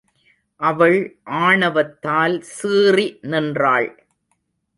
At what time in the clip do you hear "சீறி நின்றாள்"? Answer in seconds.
2.55-3.89